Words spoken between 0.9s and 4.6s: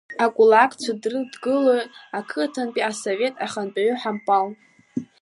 дрыдгылоит ақыҭантәи асовет ахантәаҩы Ҳампал.